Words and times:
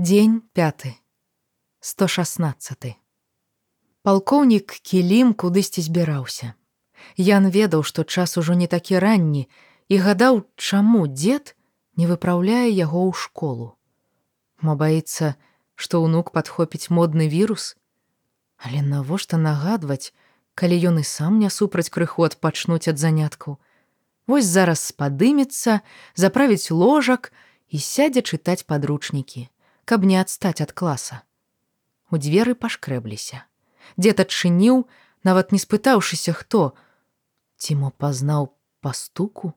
Дзень 0.00 0.40
5 0.52 0.96
116 1.80 2.96
палкоўнік 4.02 4.72
кілім 4.80 5.34
кудысьці 5.36 5.84
збіраўся. 5.84 6.56
Ян 7.20 7.50
ведаў 7.56 7.84
што 7.84 8.04
час 8.08 8.40
ужо 8.40 8.56
не 8.56 8.64
такі 8.64 8.96
ранні 9.04 9.44
і 9.92 9.98
гадаў 10.00 10.40
чаму 10.56 11.04
дзед 11.04 11.52
не 12.00 12.08
выпраўляе 12.08 12.72
яго 12.72 13.04
ў 13.04 13.12
школу. 13.12 13.76
Мо 14.64 14.72
баіцца 14.72 15.36
што 15.76 16.00
ўнук 16.00 16.32
падхопіць 16.32 16.88
модны 16.88 17.28
вірус? 17.28 17.76
Але 18.56 18.80
навошта 18.80 19.36
нагадваць 19.36 20.16
калі 20.56 20.80
ён 20.80 21.04
і 21.04 21.08
сам 21.12 21.36
не 21.44 21.52
супраць 21.52 21.92
крыху 21.92 22.24
адпачнуць 22.24 22.88
ад 22.88 22.96
заняткаў? 22.96 23.60
Вось 24.24 24.48
зараз 24.48 24.80
спадымецца 24.80 25.84
заправіць 26.16 26.72
ложак 26.72 27.34
і 27.68 27.76
сядзе 27.76 28.24
чытаць 28.24 28.64
падручнікі 28.64 29.50
каб 29.90 30.06
не 30.06 30.20
адстаць 30.22 30.62
ад 30.62 30.70
класа. 30.70 31.22
У 32.14 32.18
дзверы 32.22 32.54
пашкрэбліся. 32.54 33.42
Дзед 33.98 34.22
адчыніў, 34.22 34.86
нават 35.26 35.50
не 35.50 35.58
спытаўшыся, 35.58 36.30
хто. 36.30 36.78
Цімо 37.58 37.90
пазнаў 37.98 38.54
пастуку. 38.78 39.50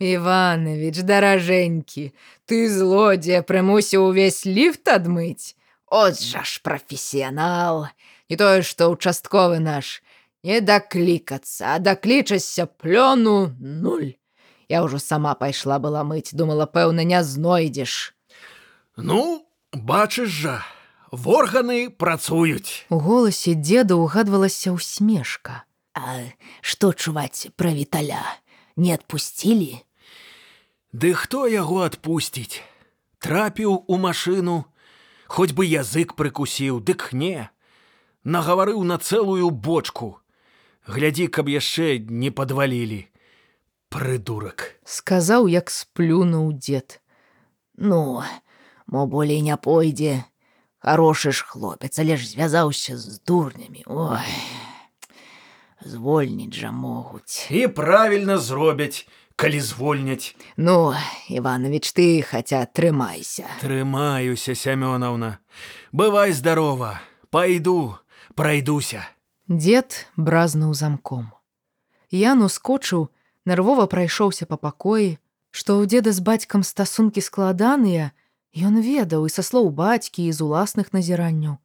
Іванович, 0.00 1.00
даражэнькі, 1.08 2.12
ты 2.44 2.68
злодзея 2.68 3.40
прымусіў 3.40 4.12
увесь 4.12 4.44
ліфт 4.44 4.92
адмыць. 4.92 5.56
От 5.88 6.20
жа 6.20 6.44
ж 6.44 6.60
прафесіянал, 6.60 7.88
не 8.28 8.36
тое, 8.36 8.60
што 8.60 8.92
ўчастковы 8.92 9.58
наш, 9.60 10.04
не 10.44 10.60
даклікацца, 10.60 11.76
а 11.76 11.82
даклічася 11.82 12.68
плёну 12.68 13.56
нуль. 13.56 14.16
Я 14.68 14.84
ўжо 14.84 15.00
сама 15.00 15.32
пайшла 15.34 15.80
была 15.80 16.04
мыць, 16.04 16.32
думала, 16.36 16.64
пэўна, 16.64 17.04
не 17.04 17.20
знойдзеш. 17.24 18.14
Ну, 19.02 19.46
бачыш 19.72 20.28
жа, 20.28 20.56
органы 21.12 21.90
працуюць. 21.90 22.86
У 22.90 23.00
голасе 23.00 23.54
деда 23.54 23.96
ўгадвалася 23.96 24.76
ўсмешка. 24.76 25.64
А 25.94 26.30
што 26.60 26.92
чуваць 26.92 27.50
пра 27.56 27.74
віталя, 27.74 28.22
не 28.76 28.94
адпусцілі? 28.94 29.82
Ды 30.92 31.14
хто 31.14 31.46
яго 31.50 31.82
адпусціць? 31.86 32.62
Трапіў 33.20 33.84
у 33.86 33.96
машыну, 34.00 34.70
Хоць 35.30 35.54
бы 35.54 35.62
язык 35.62 36.16
прыкусіў, 36.18 36.80
дык 36.82 37.12
не. 37.14 37.46
Нагаварыў 38.26 38.82
на 38.82 38.96
цэлую 38.98 39.50
бочку. 39.54 40.18
Глядзі, 40.90 41.28
каб 41.30 41.46
яшчэ 41.46 42.02
не 42.02 42.32
падвалілі. 42.34 43.06
Прыдурак, 43.94 44.64
сказаў, 44.82 45.46
як 45.46 45.70
сплюнуў 45.70 46.50
дзед. 46.58 46.98
Ну, 47.78 48.26
мо 48.90 49.06
болей 49.06 49.40
не 49.40 49.56
пойдзе. 49.56 50.26
Хорошы 50.82 51.32
ж 51.32 51.46
хлопец 51.46 51.98
але 51.98 52.16
ж 52.16 52.26
звязаўся 52.26 52.98
з 52.98 53.22
дурнямі. 53.22 53.86
Ой 53.86 54.26
звольніць 55.80 56.54
жа 56.54 56.70
могуць. 56.72 57.48
І 57.50 57.68
правільна 57.68 58.38
зробяць 58.38 59.06
калі 59.36 59.60
звольняць. 59.60 60.36
Ну 60.56 60.92
иванович 61.30 61.92
ты 61.96 62.20
хаця 62.20 62.66
трымайся. 62.66 63.48
Трымаюся 63.62 64.52
сямёнаўна 64.52 65.38
бывай 65.92 66.32
здарова. 66.32 67.00
Пайду 67.30 67.96
пройдуся 68.34 69.06
дед 69.46 70.06
бразнуў 70.16 70.74
замком. 70.74 71.32
Ян 72.10 72.42
ускочыў 72.42 73.08
нервова 73.46 73.86
прайшоўся 73.86 74.46
па 74.46 74.56
пакоі 74.56 75.18
што 75.50 75.82
ў 75.82 75.90
деда 75.90 76.14
з 76.14 76.22
бацькам 76.22 76.62
стасункі 76.62 77.18
складаныя 77.18 78.14
Ён 78.56 78.82
ведаў 78.82 79.26
і 79.26 79.30
са 79.30 79.42
слоў 79.46 79.70
бацькі 79.70 80.26
і 80.26 80.32
з 80.34 80.42
уласных 80.42 80.90
назіранняў. 80.92 81.58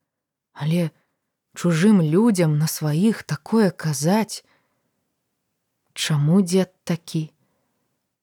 Але 0.54 0.92
чужым 1.58 2.02
людзям 2.02 2.58
на 2.58 2.68
сваіх 2.68 3.24
такое 3.24 3.72
казаць. 3.72 4.46
Чаму 5.94 6.42
дзед 6.42 6.74
такі? 6.84 7.32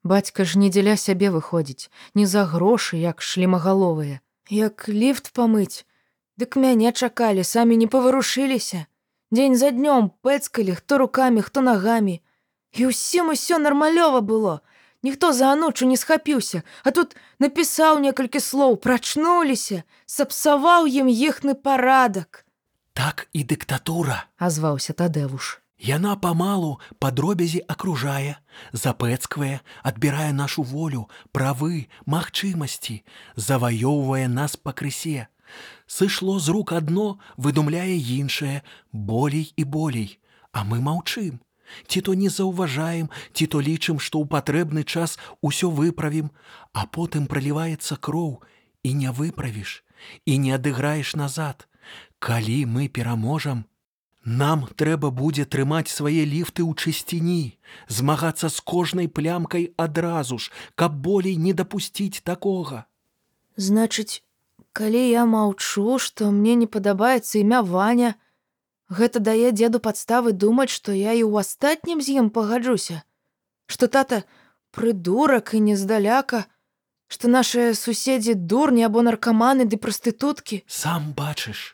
Бацька 0.05 0.45
ж 0.45 0.59
не 0.59 0.69
дзеля 0.71 0.97
сябе 0.97 1.31
выходзіць, 1.31 1.91
не 2.15 2.27
за 2.27 2.45
грошы, 2.47 2.99
як 2.99 3.23
шлемагаловыя, 3.23 4.21
як 4.51 4.89
ліфт 4.89 5.31
памыць. 5.35 5.87
Дык 6.39 6.57
мяне 6.57 6.93
чакалі, 6.93 7.45
самі 7.45 7.77
не 7.77 7.87
паварушыліся. 7.87 8.87
Дзень 9.31 9.57
за 9.57 9.71
днём 9.71 10.11
пэцкалі, 10.23 10.75
хто 10.75 10.99
рукамі, 10.99 11.43
хто 11.43 11.63
нагамі. 11.63 12.21
І 12.73 12.91
ўсім 12.91 13.31
усё 13.35 13.59
нармалёва 13.63 14.21
было, 14.21 14.61
Ніхто 15.03 15.33
за 15.33 15.53
аночу 15.53 15.87
не 15.87 15.97
схапіўся, 15.97 16.63
а 16.85 16.91
тут 16.95 17.17
напісаў 17.43 17.99
некалькі 17.99 18.39
слоў, 18.39 18.79
прачнуліся, 18.79 19.83
сапсаваў 20.07 20.87
ім 20.87 21.11
ехны 21.11 21.55
парадак. 21.59 22.47
Так 22.95 23.27
і 23.33 23.43
дыктатура, 23.43 24.31
азваўся 24.39 24.95
тадэвуш. 24.95 25.59
Яна 25.83 26.15
памалу 26.15 26.79
па 27.03 27.11
дробязі 27.11 27.65
акружае, 27.67 28.39
запэцквае, 28.71 29.59
адбірае 29.83 30.31
нашу 30.31 30.63
волю, 30.63 31.09
правы, 31.35 31.91
магчымасці, 32.07 33.03
заваёўвае 33.35 34.29
нас 34.31 34.55
пакрысе. 34.55 35.27
Сышло 35.91 36.39
з 36.39 36.55
рук 36.55 36.71
адно, 36.79 37.19
выдумляе 37.37 37.99
іншае, 37.99 38.63
болей 38.93 39.51
і 39.57 39.65
болей, 39.65 40.21
а 40.53 40.63
мы 40.63 40.79
маўчым 40.79 41.43
ці 41.87 42.01
то 42.01 42.15
не 42.15 42.29
заўважаем, 42.29 43.09
ці 43.33 43.47
то 43.47 43.61
лічым, 43.61 43.99
што 43.99 44.21
ў 44.21 44.27
патрэбны 44.29 44.85
час 44.85 45.19
усё 45.41 45.71
выправім, 45.71 46.31
а 46.73 46.87
потым 46.87 47.27
праліваецца 47.27 47.97
кроў 47.97 48.43
і 48.83 48.95
не 48.95 49.11
выправіш 49.11 49.83
і 50.27 50.39
не 50.39 50.55
адыграеш 50.55 51.15
назад. 51.15 51.69
Калі 52.19 52.67
мы 52.67 52.89
пераможам, 52.89 53.65
нам 54.25 54.67
трэба 54.79 55.11
будзе 55.11 55.45
трымаць 55.45 55.91
свае 55.91 56.23
ліфты 56.23 56.63
ў 56.63 56.79
чысціні, 56.79 57.59
змагацца 57.89 58.49
з 58.49 58.61
кожнай 58.61 59.09
плямкай 59.09 59.75
адразу 59.77 60.39
ж, 60.39 60.51
каб 60.75 60.95
болей 61.03 61.37
не 61.37 61.53
дапусціць 61.53 62.23
такога. 62.23 62.87
Значыць, 63.57 64.23
калі 64.73 65.03
я 65.11 65.27
маўчу, 65.27 65.99
што 65.99 66.31
мне 66.31 66.55
не 66.55 66.71
падабаецца 66.71 67.43
імя 67.43 67.63
ваня, 67.67 68.15
Гэта 68.93 69.21
дае 69.25 69.53
дзеду 69.57 69.81
падставы 69.81 70.33
думаць, 70.37 70.69
што 70.69 70.93
я 70.93 71.13
і 71.17 71.25
ў 71.25 71.41
астатнім 71.41 72.05
з 72.05 72.21
ім 72.21 72.27
пагаджуся, 72.35 73.01
што 73.65 73.89
тата 73.89 74.25
прыдурак 74.77 75.55
і 75.57 75.63
нездаляка, 75.69 76.45
што 77.09 77.33
нашыя 77.33 77.73
суседзі 77.79 78.35
дурні 78.53 78.85
або 78.89 79.05
наркаманы 79.09 79.65
ды 79.65 79.81
прастытуткі. 79.81 80.61
Сам 80.69 81.13
бачыш. 81.17 81.65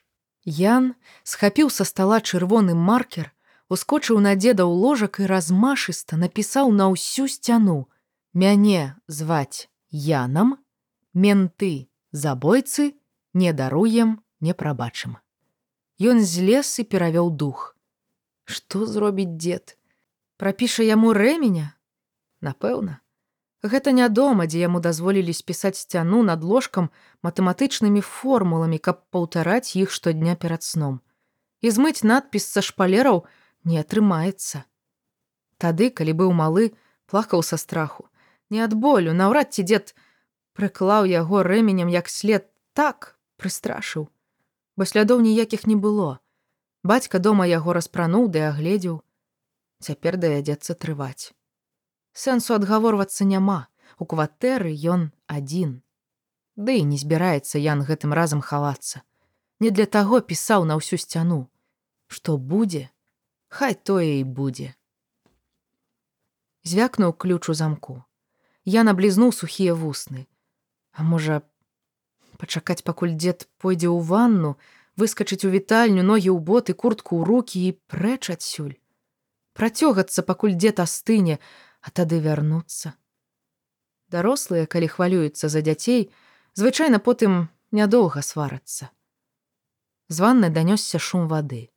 Ян 0.46 0.94
схапіў 1.26 1.74
са 1.74 1.86
стала 1.90 2.22
чырвоны 2.22 2.78
маркер, 2.78 3.34
ускочыў 3.66 4.22
на 4.22 4.38
дзеда 4.38 4.62
ў 4.70 4.74
ложак 4.86 5.18
і 5.22 5.30
размашыста 5.34 6.22
напісаў 6.22 6.70
на 6.70 6.90
ўсю 6.94 7.26
сцяну: 7.26 7.78
Мяне 8.32 8.94
зваць 9.06 9.66
Янам, 9.90 10.58
менты, 11.14 11.90
забойцы, 12.12 12.92
не 13.34 13.52
даруем, 13.52 14.20
не 14.40 14.54
прабачым. 14.54 15.18
Ён 15.98 16.22
злез 16.22 16.78
і 16.78 16.86
перавёў 16.86 17.34
дух. 17.34 17.74
Што 18.46 18.86
зробіць 18.86 19.34
дзед? 19.34 19.74
Прапіша 20.38 20.86
яму 20.86 21.10
рэменя? 21.10 21.74
Напэўна. 22.38 23.02
Гэта 23.66 23.90
не 23.90 24.06
дома, 24.06 24.46
дзе 24.46 24.62
яму 24.62 24.78
дазволілі 24.78 25.34
спісаць 25.34 25.74
сцяну 25.74 26.22
над 26.22 26.46
ложкам 26.46 26.90
матэматычнымі 27.26 27.98
формуламі, 27.98 28.78
каб 28.78 29.02
паўтараць 29.10 29.74
іх 29.74 29.90
штодня 29.90 30.36
перад 30.38 30.62
сном. 30.62 31.00
І 31.66 31.74
змыць 31.74 32.06
надпіс 32.06 32.46
са 32.46 32.62
шпалераў 32.62 33.26
не 33.66 33.82
атрымаецца. 33.82 34.62
Тады, 35.58 35.90
калі 35.90 36.14
быў 36.14 36.30
малы, 36.30 36.78
плакаў 37.10 37.42
са 37.42 37.58
страху. 37.58 38.06
Не 38.54 38.62
ад 38.62 38.78
болю, 38.78 39.18
наўрад 39.18 39.50
ці 39.50 39.66
дзед 39.66 39.98
прыклаў 40.54 41.10
яго 41.10 41.42
рэменем 41.42 41.90
як 41.90 42.06
след 42.06 42.46
так 42.78 43.18
прыстрашыў 43.34 44.06
бо 44.78 44.86
слядоў 44.86 45.18
ніякіх 45.26 45.66
не 45.66 45.74
было. 45.74 46.22
Бацька 46.86 47.18
дома 47.18 47.50
яго 47.50 47.74
распрануў 47.74 48.30
ды 48.30 48.46
агледзеў. 48.46 49.02
Цяпер 49.82 50.16
давядзецца 50.22 50.78
трываць. 50.78 51.34
Сэнсу 52.14 52.54
адгаворвацца 52.54 53.26
няма. 53.26 53.66
У 53.98 54.06
кватэры 54.06 54.70
ён 54.94 55.10
адзін. 55.26 55.82
Ды 56.54 56.78
і 56.78 56.84
не 56.86 56.98
збіраецца 57.02 57.58
Ян 57.58 57.82
гэтым 57.82 58.14
разам 58.14 58.38
хавацца. 58.38 59.02
Не 59.58 59.74
для 59.74 59.90
таго 59.98 60.22
пісаў 60.22 60.62
на 60.70 60.78
ўсю 60.78 60.98
сцяну. 61.02 61.50
Што 62.06 62.38
будзе, 62.38 62.90
Хай 63.48 63.74
тое 63.74 64.20
і 64.20 64.24
будзе. 64.24 64.74
Звякнуў 66.68 67.14
ключ 67.16 67.48
у 67.48 67.54
замку. 67.56 68.04
Я 68.68 68.84
наблізнуў 68.84 69.32
сухія 69.32 69.72
вусны. 69.72 70.28
А 70.92 71.02
можа, 71.02 71.40
пачакаць 72.38 72.86
пакуль 72.86 73.12
дзед 73.18 73.44
пойдзе 73.58 73.90
ў 73.90 74.00
ванну, 74.00 74.56
выскачыць 74.96 75.44
у 75.44 75.52
вітальню 75.52 76.06
ногі 76.06 76.32
ў 76.32 76.38
боты 76.38 76.72
куртку 76.72 77.18
ў 77.18 77.22
руки 77.28 77.58
і 77.58 77.76
прэч 77.90 78.32
адсюль. 78.34 78.78
Працёгацца 79.58 80.22
пакуль 80.22 80.56
дзед 80.56 80.80
астыне, 80.80 81.38
а 81.82 81.90
тады 81.90 82.22
вярнуцца. 82.22 82.94
Дарослыя, 84.08 84.64
калі 84.64 84.88
хвалююцца 84.88 85.52
за 85.52 85.60
дзяцей, 85.60 86.10
звычайна 86.54 86.98
потым 86.98 87.50
Нядоўга 87.70 88.22
сварацца. 88.24 88.88
З 90.08 90.24
ванны 90.24 90.48
данёсся 90.48 90.96
шум 90.96 91.28
вады. 91.28 91.68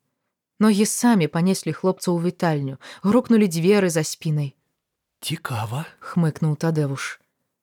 Ногі 0.63 0.85
самі 0.87 1.27
панеслі 1.27 1.75
хлопца 1.75 2.15
ў 2.15 2.31
вітальню, 2.31 2.79
грукнулі 3.03 3.51
дзверы 3.51 3.91
за 3.91 4.07
спінай. 4.07 4.55
Цікава. 5.19 5.83
хмыкнуў 5.99 6.55
тадэвуш. 6.55 7.20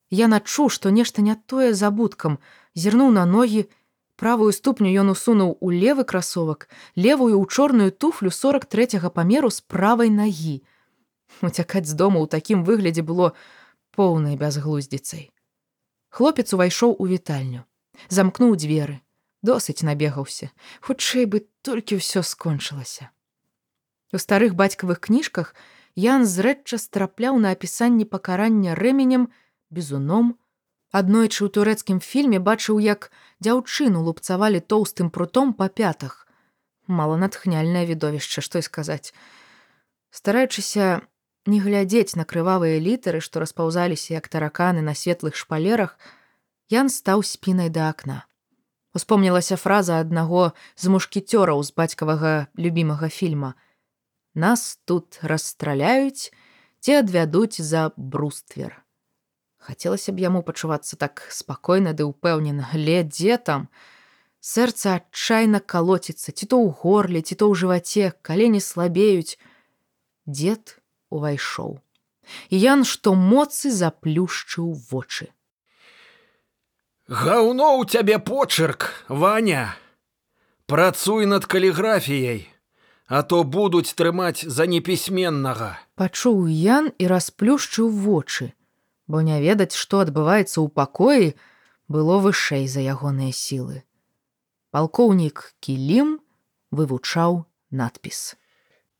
Я 0.09 0.27
начуў, 0.27 0.69
што 0.69 0.89
нешта 0.89 1.21
не 1.21 1.35
тое 1.35 1.73
забудкам, 1.73 2.39
зірнуў 2.75 3.11
на 3.13 3.25
ногі, 3.25 3.69
правую 4.15 4.51
ступню 4.51 4.89
ён 4.89 5.13
усунуў 5.13 5.57
у 5.61 5.69
левы 5.69 6.03
красовак, 6.03 6.67
левую 6.95 7.37
ў 7.37 7.45
чорную 7.47 7.91
туфлю 7.91 8.33
43 8.33 8.99
памеру 9.13 9.49
з 9.53 9.61
правай 9.61 10.09
нагі. 10.09 10.61
Уцякаць 11.41 11.85
з 11.85 11.93
дому 11.93 12.25
ў 12.25 12.27
такім 12.27 12.65
выглядзе 12.65 13.05
было 13.05 13.33
поўнай 13.93 14.35
бязглуздзіцай. 14.35 15.29
Хлопец 16.09 16.53
увайшоў 16.57 16.97
у 16.97 17.05
вітальню, 17.05 17.69
замкнуў 18.09 18.57
дзверы, 18.57 19.05
досыць 19.45 19.85
набегаўся, 19.85 20.49
хутчэй 20.81 21.29
бы 21.29 21.45
толькі 21.61 22.01
ўсё 22.01 22.25
скончылася. 22.25 23.13
У 24.09 24.17
старых 24.17 24.57
бацькавых 24.57 24.97
кніжках 24.97 25.53
Ян 25.99 26.25
зрэдча 26.25 26.77
страпляў 26.77 27.39
на 27.43 27.51
апісанні 27.51 28.05
пакарання 28.05 28.75
рэменем, 28.77 29.29
бізуном. 29.69 30.37
Аднойчы 30.91 31.45
ў 31.45 31.49
турэцкім 31.53 31.99
фільме 32.01 32.39
бачыў, 32.41 32.81
як 32.81 33.11
дзяўчыну 33.41 34.01
лупцавалі 34.05 34.59
тоўстым 34.59 35.09
прутом 35.13 35.53
па 35.53 35.69
пятах. 35.69 36.25
Мала 36.87 37.17
натхняльнае 37.17 37.85
відовішча, 37.85 38.41
што 38.41 38.57
і 38.57 38.65
сказаць. 38.65 39.13
Стараючыся 40.09 41.01
не 41.45 41.59
глядзець 41.61 42.17
на 42.17 42.25
крывавыя 42.25 42.81
літары, 42.81 43.21
што 43.21 43.39
распаўзаліся 43.39 44.17
як 44.17 44.27
тараканы 44.27 44.81
на 44.81 44.97
светлых 44.97 45.37
шпалерах, 45.37 45.97
Ян 46.69 46.89
стаў 46.93 47.23
спінай 47.25 47.69
да 47.73 47.89
акна. 47.89 48.29
Успомнілася 48.93 49.57
фраза 49.57 49.97
аднаго 50.01 50.53
з 50.77 50.89
мушкіцёраў 50.93 51.61
з 51.65 51.73
бацькавага 51.73 52.33
любімага 52.57 53.09
фільма. 53.09 53.53
Нас 54.33 54.77
тут 54.85 55.17
расстраляюць 55.21 56.29
ці 56.79 57.01
адвядуць 57.01 57.61
за 57.61 57.89
бруствер. 57.97 58.85
Хацелася 59.59 60.15
б 60.15 60.23
яму 60.23 60.41
пачувацца 60.41 60.95
так 60.95 61.27
спакойна 61.35 61.91
ды 61.93 62.07
ўпэўнена, 62.07 62.71
гле 62.71 63.03
дзе 63.03 63.37
там. 63.37 63.67
Сэрца 64.39 64.95
адчайна 65.03 65.59
калоціцца, 65.59 66.31
ці 66.31 66.45
то 66.47 66.63
ў 66.63 66.71
горле, 66.71 67.19
ці 67.21 67.35
то 67.35 67.51
ў 67.51 67.59
жываце, 67.59 68.15
калені 68.23 68.63
слабеюць. 68.63 69.35
Дзед 70.25 70.79
увайшоў. 71.11 71.83
Ян 72.49 72.85
што 72.87 73.13
моцы 73.13 73.71
заплюшчыў 73.73 74.71
вочы. 74.89 75.33
Гаўно 77.09 77.81
ў 77.81 77.89
цябе 77.89 78.19
почырк, 78.21 78.93
Ваня. 79.09 79.73
Працуй 80.69 81.25
над 81.25 81.49
каліграфіяй, 81.49 82.45
а 83.09 83.23
то 83.25 83.41
будуць 83.43 83.97
трымаць 83.97 84.45
за 84.45 84.69
непісьменнага. 84.69 85.81
Пачуў 85.97 86.45
Ян 86.45 86.93
і 87.01 87.09
расплюшчыў 87.09 87.89
вочы, 87.89 88.53
бо 89.09 89.25
не 89.25 89.41
ведаць, 89.41 89.73
што 89.73 90.05
адбываецца 90.05 90.61
ў 90.61 90.69
пакоі, 90.69 91.33
было 91.89 92.21
вышэй 92.21 92.69
за 92.69 92.85
ягоныя 92.85 93.33
сілы. 93.33 93.81
Палкоўнік 94.69 95.57
кілім 95.65 96.21
вывучаў 96.69 97.43
надпіс. 97.73 98.37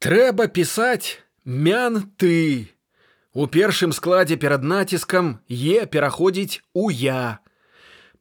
Трэба 0.01 0.49
пісаць 0.49 1.21
мян 1.45 2.09
ты. 2.17 2.73
У 3.37 3.45
першым 3.45 3.93
складзе 3.93 4.35
перад 4.41 4.65
націскам 4.65 5.37
е 5.45 5.85
пераходзіць 5.85 6.65
у 6.73 6.89
я. 6.89 7.45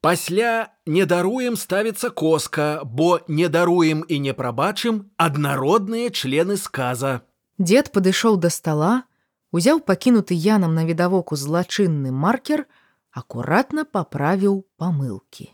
Пасля 0.04 0.76
не 0.86 1.08
даруем 1.08 1.56
ставіцца 1.56 2.10
коска, 2.10 2.84
бо 2.84 3.24
не 3.26 3.48
даруем 3.48 4.04
і 4.06 4.20
не 4.20 4.36
прабачым 4.36 5.08
аднародныя 5.16 6.12
члены 6.12 6.60
сказа. 6.60 7.24
Дед 7.58 7.90
падышоў 7.90 8.36
да 8.36 8.52
стала, 8.52 9.07
узяў 9.52 9.80
пакінуты 9.80 10.34
янам 10.34 10.74
на 10.74 10.84
відавоку 10.84 11.36
злачынны 11.36 12.12
маркер, 12.12 12.66
акуратна 13.10 13.84
паправіў 13.84 14.64
памылкі. 14.76 15.52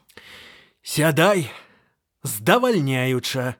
Сядай, 0.83 1.51
здавальняюча. 2.23 3.55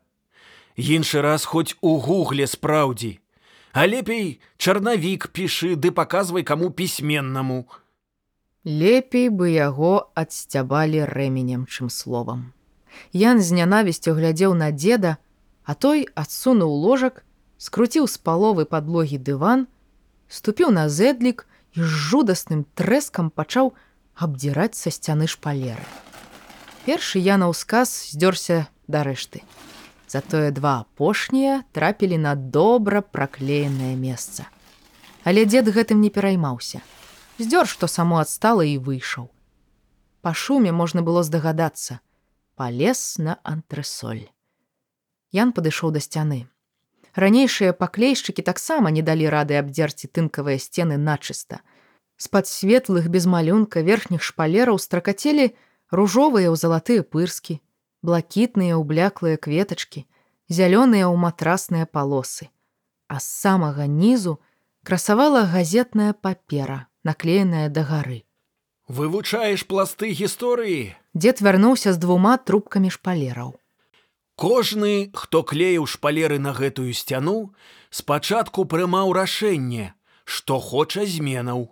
Іншы 0.77 1.23
раз 1.23 1.45
хоць 1.45 1.77
у 1.81 1.99
гугле 1.99 2.47
спраўдзі. 2.47 3.21
А 3.75 3.87
лепей 3.87 4.41
чарнавік 4.59 5.31
пішы 5.35 5.75
ды 5.75 5.91
паказвай 5.91 6.43
каму 6.43 6.71
пісьменнаму. 6.71 7.67
Лепей 8.65 9.29
бы 9.29 9.51
яго 9.51 10.11
адсцябалі 10.15 11.05
рэменем, 11.11 11.67
чым 11.67 11.91
словам. 11.91 12.53
Ян 13.13 13.43
з 13.43 13.51
нянавісцю 13.53 14.15
глядзеў 14.15 14.55
на 14.55 14.71
деда, 14.71 15.19
а 15.65 15.75
той 15.75 16.07
адсунуў 16.15 16.71
ложак, 16.71 17.25
скруціў 17.59 18.07
з 18.07 18.17
паловы 18.19 18.65
падлогі 18.65 19.19
дыван, 19.19 19.67
ступіў 20.29 20.71
на 20.71 20.89
зэдлік 20.89 21.47
і 21.75 21.81
з 21.83 21.91
жудасным 22.11 22.65
трэскам 22.79 23.31
пачаў 23.31 23.75
абдзіраць 24.15 24.79
са 24.79 24.91
сцяны 24.95 25.27
шпалеры. 25.27 25.85
Першы 26.87 27.19
я 27.19 27.37
на 27.41 27.49
ўсказ 27.51 28.15
здзёрся 28.15 28.69
да 28.87 29.05
рэшты. 29.05 29.43
Затое 30.09 30.51
два 30.51 30.85
апошнія 30.85 31.65
трапілі 31.73 32.19
на 32.19 32.35
добра 32.35 33.01
праклеенае 33.01 33.97
месца. 33.97 34.47
Але 35.25 35.49
дзед 35.49 35.73
гэтым 35.73 36.05
не 36.05 36.11
пераймаўся 36.11 36.85
здзёр, 37.39 37.67
што 37.67 37.87
само 37.87 38.19
адстала 38.23 38.63
і 38.63 38.79
выйшаў. 38.79 39.31
Па 40.23 40.33
шуме 40.35 40.73
можна 40.73 41.03
было 41.03 41.23
здагадацца, 41.23 42.01
палез 42.55 43.19
на 43.19 43.39
антрэсоль. 43.43 44.31
Ян 45.33 45.53
падышоў 45.53 45.91
да 45.91 46.01
сцяны. 46.01 46.47
Ранейшыя 47.15 47.73
паклейшчыкі 47.73 48.43
таксама 48.43 48.91
не 48.91 49.03
далі 49.03 49.31
рады 49.31 49.55
абдзерці 49.55 50.11
тынкавыя 50.11 50.59
сцены 50.59 50.99
начыста. 50.99 51.63
З-пад 52.19 52.51
светлых 52.51 53.07
без 53.09 53.27
малюнка 53.27 53.83
верхніх 53.87 54.23
шпалераў 54.23 54.79
стракацелі 54.83 55.55
ружовыя 55.95 56.51
ў 56.51 56.57
залатыя 56.59 57.07
пырскі, 57.07 57.63
блакітныя 58.03 58.75
ўбляклыя 58.83 59.39
кветачкі, 59.39 60.07
зялёныя 60.51 61.07
ў 61.07 61.15
матрасныя 61.15 61.87
палосы. 61.87 62.51
А 63.07 63.23
з 63.23 63.27
самага 63.31 63.87
нізу 63.87 64.39
красавала 64.83 65.47
газетная 65.47 66.13
папера, 66.13 66.87
наклеенная 67.05 67.71
да 67.71 67.87
гары. 67.87 68.25
Вывучаеш 68.89 69.65
пласты 69.65 70.13
гісторыі. 70.13 70.93
Дзед 71.15 71.41
вярнуўся 71.41 71.95
з 71.95 71.99
двума 72.03 72.37
трубкамі 72.37 72.91
шпалераў. 72.91 73.55
Кожны, 74.35 75.11
хто 75.15 75.43
клеіў 75.47 75.87
шпалеры 75.87 76.41
на 76.43 76.53
гэтую 76.53 76.91
сцяну, 76.93 77.55
спачатку 77.91 78.65
прымаў 78.65 79.13
рашэнне, 79.15 79.95
што 80.25 80.59
хоча 80.59 81.07
зменаў. 81.07 81.71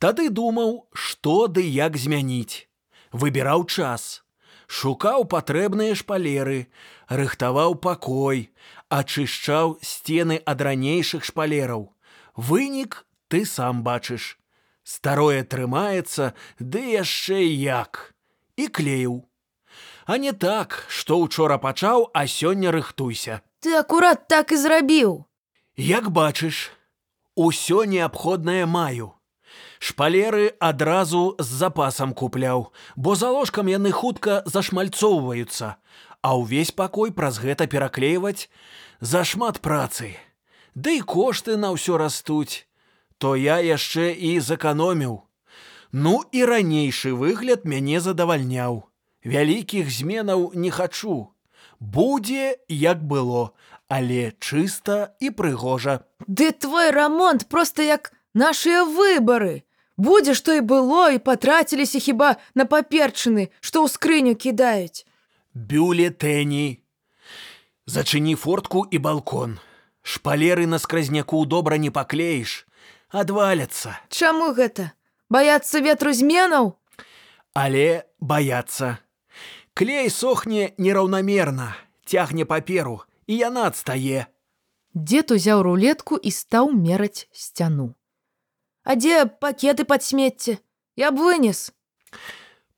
Тады 0.00 0.30
думаў, 0.30 0.88
што 0.92 1.46
ды 1.52 1.62
як 1.62 2.00
змяніць. 2.00 2.64
Выбіраў 3.12 3.68
час, 3.68 4.24
шукаў 4.66 5.28
патрэбныя 5.28 5.94
шпалеры, 5.94 6.72
рыхтаваў 7.08 7.76
пакой, 7.76 8.48
ачышчаў 8.88 9.76
сцены 9.84 10.40
ад 10.44 10.64
ранейшых 10.64 11.24
шпалераў. 11.28 11.92
Вынік 12.36 13.04
ты 13.28 13.44
сам 13.44 13.84
бачыш. 13.84 14.36
Старое 14.82 15.44
трымаецца, 15.44 16.32
ды 16.58 16.96
яшчэ 16.96 17.44
як. 17.44 18.14
І 18.56 18.68
клеіў. 18.72 19.28
А 20.08 20.16
не 20.16 20.32
так, 20.32 20.86
што 20.88 21.20
учора 21.20 21.58
пачаў, 21.60 22.08
а 22.16 22.24
сёння 22.24 22.72
рыхтуйся. 22.72 23.42
Ты 23.60 23.76
акурат 23.76 24.24
так 24.32 24.52
і 24.52 24.56
зрабіў. 24.56 25.26
Як 25.76 26.08
бачыш, 26.08 26.72
усё 27.36 27.84
неабходнае 27.84 28.64
маю. 28.64 29.12
Шпалеры 29.78 30.56
адразу 30.58 31.36
з 31.38 31.44
запасам 31.44 32.16
купляў, 32.16 32.72
бо 32.96 33.14
за 33.20 33.28
ложкам 33.28 33.68
яны 33.68 33.92
хутка 33.92 34.40
зашмальцоўваюцца, 34.48 35.76
а 36.24 36.28
ўвесь 36.40 36.72
пакой 36.72 37.12
праз 37.12 37.36
гэта 37.44 37.68
пераклейваць 37.68 38.48
зашмат 39.04 39.60
працы. 39.60 40.16
Ды 40.72 40.98
і 40.98 41.04
кошты 41.04 41.60
на 41.60 41.76
ўсё 41.76 42.00
растуць 42.00 42.64
то 43.18 43.36
я 43.36 43.58
яшчэ 43.58 44.14
і 44.14 44.38
зэканоміў. 44.40 45.20
Ну 45.92 46.14
і 46.32 46.44
ранейшы 46.44 47.12
выгляд 47.12 47.66
мяне 47.68 48.00
задавальняў. 48.00 48.88
Вялікіх 49.24 49.90
зменаў 49.90 50.52
не 50.54 50.70
хачу. 50.70 51.34
Будзе, 51.80 52.58
як 52.68 53.02
было, 53.02 53.50
але 53.88 54.34
чыста 54.38 55.14
і 55.20 55.30
прыгожа. 55.30 56.04
Ды 56.26 56.52
твой 56.52 56.90
рамонт 56.90 57.48
проста 57.48 57.82
як 57.82 58.12
нашыя 58.34 58.84
выбары. 58.84 59.62
Будзе, 59.96 60.34
што 60.34 60.54
і 60.54 60.62
было 60.62 61.10
і 61.10 61.18
патраціліся 61.18 61.98
хіба 61.98 62.36
на 62.54 62.64
паперчыны, 62.64 63.50
што 63.60 63.82
ў 63.82 63.90
скрыню 63.90 64.34
кідаюць. 64.38 65.02
Бюлетэні. 65.54 66.78
Зачыні 67.86 68.34
фортку 68.38 68.86
і 68.86 68.98
балкон. 68.98 69.58
Шпалеры 70.02 70.66
на 70.66 70.78
скразняку 70.78 71.42
добра 71.46 71.76
не 71.76 71.90
паклеіш 71.90 72.68
адваляцца. 73.10 73.98
Чаму 74.08 74.52
гэта? 74.52 74.92
Баяцца 75.28 75.80
ветру 75.80 76.12
зменаў? 76.12 76.76
Але 77.54 78.04
баяцца. 78.20 78.98
Клей 79.78 80.10
сохне 80.10 80.74
нераўнамерна, 80.76 81.76
цягне 82.04 82.44
паперу, 82.44 83.06
і 83.30 83.36
яна 83.38 83.68
адстае. 83.70 84.26
Дзед 84.90 85.30
узяў 85.30 85.62
рулетку 85.62 86.16
і 86.18 86.32
стаў 86.34 86.72
мераць 86.74 87.30
сцяну. 87.30 87.94
А 88.82 88.98
дзе 88.98 89.30
пакеты 89.30 89.84
пад 89.86 90.02
смецце? 90.02 90.58
Я 90.98 91.12
б 91.14 91.22
вынес. 91.22 91.70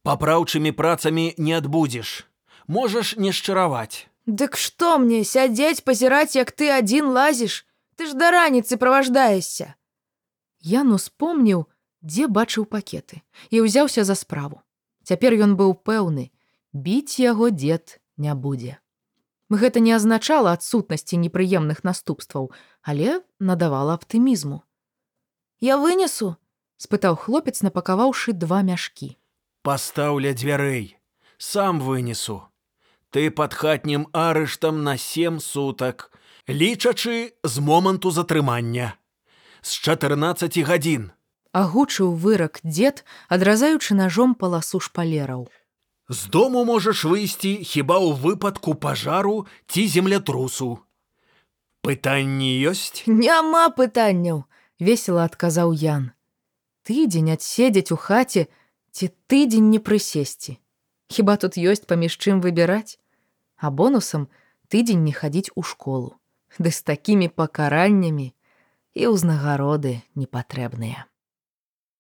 Папраўчымі 0.05 0.77
працамі 0.77 1.25
не 1.41 1.57
адбудзеш. 1.57 2.29
Можаш 2.69 3.17
не 3.17 3.33
шчыраваць. 3.33 4.05
Дык 4.29 4.61
што 4.61 4.99
мне 5.01 5.25
сядзець 5.25 5.81
пазіраць, 5.81 6.37
як 6.37 6.53
ты 6.53 6.69
адзін 6.69 7.17
лазіш? 7.17 7.65
Ты 7.97 8.13
ж 8.13 8.19
да 8.19 8.29
раніцы 8.29 8.77
праваждаешся. 8.77 9.73
Ян 10.61 10.93
успомніў, 10.93 11.65
дзе 12.05 12.29
бачыў 12.29 12.69
пакеты 12.69 13.25
і 13.49 13.65
ўзяўся 13.65 14.05
за 14.05 14.21
справу. 14.21 14.61
Цяпер 15.09 15.41
ён 15.41 15.57
быў 15.57 15.73
пэўны, 15.81 16.29
біць 16.73 17.19
яго 17.19 17.51
дзед 17.51 18.01
не 18.17 18.35
будзе. 18.35 18.79
Гэта 19.51 19.81
не 19.83 19.93
азначала 19.93 20.53
адсутнасці 20.55 21.19
непрыемных 21.19 21.83
наступстваў, 21.83 22.53
але 22.83 23.23
надавала 23.41 23.99
аптымізму. 23.99 24.63
Я 25.59 25.77
вынесу, 25.77 26.37
спытаў 26.79 27.19
хлопец, 27.19 27.61
напакаваўшы 27.67 28.33
два 28.33 28.63
мяшкі. 28.63 29.19
Пастаўля 29.67 30.33
дзвярэй, 30.33 30.97
сам 31.37 31.81
вынесу. 31.81 32.47
Ты 33.11 33.31
пад 33.31 33.55
хатнім 33.55 34.07
арыштам 34.15 34.85
на 34.87 34.97
сем 34.97 35.41
сутак, 35.41 36.15
лічачы 36.49 37.35
з 37.43 37.59
моманту 37.59 38.11
затрымання. 38.15 38.95
З 39.63 39.71
14 39.83 40.63
гадзін. 40.63 41.11
Агучыў 41.53 42.15
вырак 42.15 42.63
дзед, 42.63 43.05
адразаючы 43.29 43.99
ножом 43.99 44.39
паласу 44.39 44.79
шпалераў. 44.79 45.51
З 46.11 46.27
дому 46.27 46.65
можаш 46.67 47.05
выйсці 47.07 47.63
хіба 47.63 48.03
ў 48.03 48.19
выпадку 48.19 48.75
пажару 48.75 49.47
ці 49.71 49.87
землятрусу. 49.87 50.83
Пытанні 51.87 52.51
ёсць? 52.67 53.07
Няма 53.25 53.71
пытанняў, 53.71 54.43
весела 54.83 55.23
адказаў 55.31 55.71
Ян. 55.71 56.11
Тыдзень 56.83 57.31
адседзець 57.31 57.95
у 57.95 57.97
хаце 57.97 58.51
ці 58.91 59.15
тыдзень 59.31 59.71
не 59.71 59.79
прысесці. 59.79 60.59
Хіба 61.15 61.39
тут 61.39 61.55
ёсць 61.55 61.87
паміж 61.87 62.19
чым 62.19 62.43
выбіраць, 62.43 62.99
а 63.55 63.71
бонусам 63.71 64.27
тыдзень 64.67 65.07
не 65.07 65.15
хадзіць 65.15 65.55
у 65.55 65.63
школу. 65.63 66.19
Ды 66.59 66.75
з 66.75 66.83
такімі 66.83 67.31
пакараннямі 67.31 68.35
і 68.99 69.03
ўзнагароды 69.15 70.03
непатрэбныя. 70.19 71.07